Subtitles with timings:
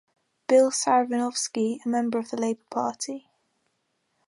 [0.47, 3.29] Bill Saravinovski, a member of the Labor Party.